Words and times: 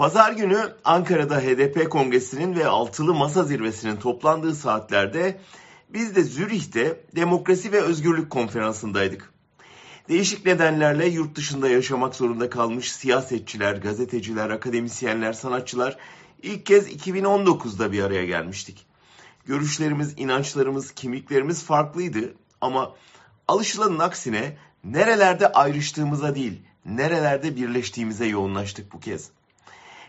Pazar 0.00 0.32
günü 0.32 0.72
Ankara'da 0.84 1.40
HDP 1.40 1.90
Kongresi'nin 1.90 2.56
ve 2.56 2.66
Altılı 2.66 3.14
Masa 3.14 3.44
Zirvesi'nin 3.44 3.96
toplandığı 3.96 4.54
saatlerde 4.54 5.40
biz 5.88 6.16
de 6.16 6.22
Zürih'te 6.22 7.00
Demokrasi 7.16 7.72
ve 7.72 7.80
Özgürlük 7.80 8.30
Konferansı'ndaydık. 8.30 9.32
Değişik 10.08 10.46
nedenlerle 10.46 11.06
yurt 11.06 11.36
dışında 11.36 11.68
yaşamak 11.68 12.14
zorunda 12.14 12.50
kalmış 12.50 12.92
siyasetçiler, 12.92 13.76
gazeteciler, 13.76 14.50
akademisyenler, 14.50 15.32
sanatçılar 15.32 15.96
ilk 16.42 16.66
kez 16.66 16.88
2019'da 16.88 17.92
bir 17.92 18.02
araya 18.02 18.24
gelmiştik. 18.24 18.86
Görüşlerimiz, 19.46 20.14
inançlarımız, 20.16 20.92
kimliklerimiz 20.92 21.64
farklıydı 21.64 22.34
ama 22.60 22.94
alışılanın 23.48 23.98
aksine 23.98 24.56
nerelerde 24.84 25.52
ayrıştığımıza 25.52 26.34
değil, 26.34 26.62
nerelerde 26.84 27.56
birleştiğimize 27.56 28.26
yoğunlaştık 28.26 28.92
bu 28.92 29.00
kez. 29.00 29.30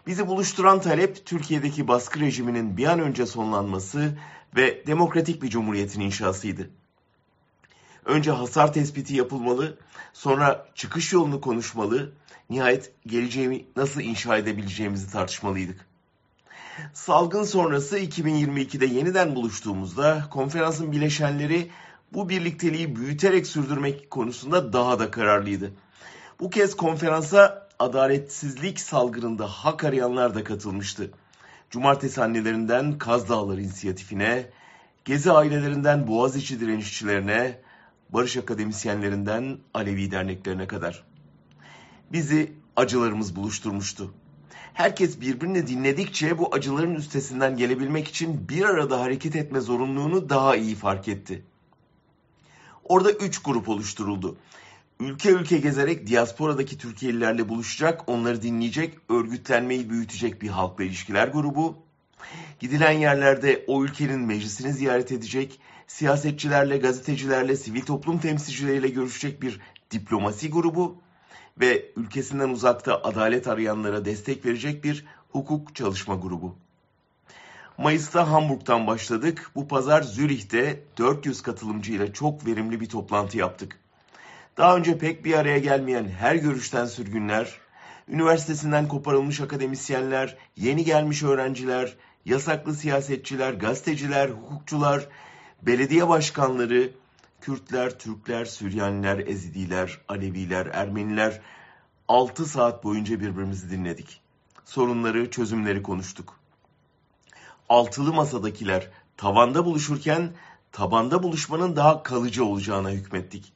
Bizi 0.08 0.28
buluşturan 0.28 0.82
talep 0.82 1.26
Türkiye'deki 1.26 1.88
baskı 1.88 2.20
rejiminin 2.20 2.78
bir 2.78 2.86
an 2.86 3.00
önce 3.00 3.26
sonlanması 3.26 4.18
ve 4.56 4.88
demokratik 4.88 5.44
bir 5.44 5.50
cumhuriyetin 5.50 6.02
inşasıydı. 6.02 6.70
Önce 8.06 8.32
hasar 8.32 8.74
tespiti 8.74 9.16
yapılmalı, 9.16 9.78
sonra 10.14 10.68
çıkış 10.76 11.14
yolunu 11.14 11.42
konuşmalı, 11.42 12.14
nihayet 12.50 12.94
geleceğimi 13.08 13.66
nasıl 13.76 14.02
inşa 14.02 14.38
edebileceğimizi 14.38 15.12
tartışmalıydık. 15.12 15.86
Salgın 16.94 17.44
sonrası 17.44 18.00
2022'de 18.00 18.86
yeniden 18.86 19.36
buluştuğumuzda 19.36 20.28
konferansın 20.32 20.92
bileşenleri 20.92 21.72
bu 22.14 22.30
birlikteliği 22.30 22.96
büyüterek 22.96 23.48
sürdürmek 23.48 24.12
konusunda 24.12 24.74
daha 24.74 25.00
da 25.00 25.12
kararlıydı. 25.12 25.72
Bu 26.40 26.50
kez 26.50 26.76
konferansa 26.76 27.70
adaletsizlik 27.82 28.80
salgınında 28.80 29.48
hak 29.48 29.84
arayanlar 29.84 30.36
da 30.36 30.44
katılmıştı. 30.44 31.12
Cumartesi 31.70 32.24
annelerinden 32.24 32.98
Kaz 32.98 33.30
Dağları 33.30 33.62
inisiyatifine, 33.62 34.50
Gezi 35.06 35.32
ailelerinden 35.32 36.08
Boğaziçi 36.08 36.60
direnişçilerine, 36.60 37.60
Barış 38.10 38.38
akademisyenlerinden 38.38 39.58
Alevi 39.74 40.12
derneklerine 40.12 40.68
kadar. 40.68 41.04
Bizi 42.12 42.54
acılarımız 42.76 43.36
buluşturmuştu. 43.36 44.14
Herkes 44.74 45.22
birbirini 45.22 45.68
dinledikçe 45.68 46.38
bu 46.38 46.56
acıların 46.56 46.96
üstesinden 46.96 47.58
gelebilmek 47.58 48.08
için 48.08 48.50
bir 48.50 48.66
arada 48.66 49.02
hareket 49.02 49.36
etme 49.36 49.60
zorunluluğunu 49.60 50.30
daha 50.30 50.56
iyi 50.56 50.76
fark 50.76 51.08
etti. 51.08 51.46
Orada 52.84 53.12
üç 53.12 53.42
grup 53.42 53.70
oluşturuldu. 53.70 54.38
Ülke 55.02 55.30
ülke 55.30 55.58
gezerek 55.58 56.08
diasporadaki 56.08 56.78
Türkiye'lilerle 56.78 57.50
buluşacak, 57.50 58.10
onları 58.10 58.42
dinleyecek, 58.42 58.98
örgütlenmeyi 59.10 59.90
büyütecek 59.90 60.42
bir 60.42 60.48
halkla 60.48 60.84
ilişkiler 60.84 61.28
grubu. 61.28 61.78
Gidilen 62.60 62.92
yerlerde 62.92 63.64
o 63.68 63.84
ülkenin 63.84 64.20
meclisini 64.20 64.74
ziyaret 64.74 65.12
edecek, 65.12 65.60
siyasetçilerle, 65.88 66.78
gazetecilerle, 66.78 67.56
sivil 67.56 67.82
toplum 67.82 68.20
temsilcileriyle 68.20 68.88
görüşecek 68.88 69.42
bir 69.42 69.60
diplomasi 69.92 70.50
grubu 70.50 70.96
ve 71.60 71.92
ülkesinden 71.96 72.50
uzakta 72.50 73.04
adalet 73.04 73.48
arayanlara 73.48 74.06
destek 74.06 74.46
verecek 74.46 74.84
bir 74.84 75.06
hukuk 75.32 75.76
çalışma 75.76 76.16
grubu. 76.16 76.56
Mayıs'ta 77.78 78.32
Hamburg'dan 78.32 78.88
başladık. 78.88 79.52
Bu 79.56 79.68
pazar 79.68 80.02
Zürih'te 80.02 80.84
400 80.98 81.42
katılımcıyla 81.42 82.14
çok 82.14 82.46
verimli 82.46 82.80
bir 82.80 82.90
toplantı 82.90 83.38
yaptık. 83.38 83.81
Daha 84.62 84.76
önce 84.76 84.98
pek 84.98 85.26
bir 85.26 85.34
araya 85.34 85.58
gelmeyen 85.58 86.10
her 86.10 86.36
görüşten 86.36 86.86
sürgünler, 86.86 87.60
üniversitesinden 88.08 88.88
koparılmış 88.88 89.42
akademisyenler, 89.42 90.38
yeni 90.56 90.84
gelmiş 90.86 91.24
öğrenciler, 91.24 91.96
yasaklı 92.26 92.76
siyasetçiler, 92.76 93.54
gazeteciler, 93.54 94.30
hukukçular, 94.30 95.08
belediye 95.62 96.08
başkanları, 96.08 96.92
Kürtler, 97.42 98.00
Türkler, 98.00 98.46
Süryaniler, 98.46 99.28
Ezidiler, 99.28 100.02
Aleviler, 100.08 100.66
Ermeniler 100.66 101.42
6 102.08 102.46
saat 102.46 102.84
boyunca 102.84 103.20
birbirimizi 103.20 103.72
dinledik. 103.72 104.22
Sorunları, 104.66 105.32
çözümleri 105.32 105.84
konuştuk. 105.84 106.40
Altılı 107.70 108.14
masadakiler 108.14 108.90
tavanda 109.18 109.66
buluşurken 109.66 110.32
tabanda 110.72 111.24
buluşmanın 111.24 111.76
daha 111.76 112.04
kalıcı 112.04 112.46
olacağına 112.46 112.90
hükmettik. 112.92 113.54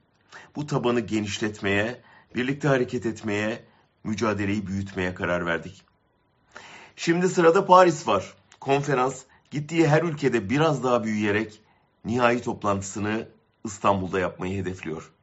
Bu 0.56 0.68
tabanı 0.68 1.00
genişletmeye, 1.00 2.01
birlikte 2.35 2.68
hareket 2.68 3.06
etmeye, 3.06 3.63
mücadeleyi 4.03 4.68
büyütmeye 4.68 5.16
karar 5.16 5.46
verdik. 5.46 5.84
Şimdi 6.96 7.29
sırada 7.29 7.66
Paris 7.66 8.07
var. 8.07 8.34
Konferans 8.59 9.24
gittiği 9.51 9.88
her 9.88 10.03
ülkede 10.03 10.50
biraz 10.50 10.84
daha 10.84 11.03
büyüyerek 11.03 11.62
nihai 12.06 12.41
toplantısını 12.41 13.28
İstanbul'da 13.63 14.19
yapmayı 14.19 14.62
hedefliyor. 14.62 15.12